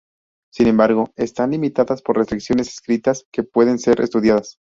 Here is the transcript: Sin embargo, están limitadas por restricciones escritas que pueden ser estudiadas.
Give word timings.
Sin 0.51 0.65
embargo, 0.67 1.11
están 1.15 1.51
limitadas 1.51 2.01
por 2.01 2.17
restricciones 2.17 2.69
escritas 2.69 3.27
que 3.31 3.43
pueden 3.43 3.77
ser 3.77 4.01
estudiadas. 4.01 4.57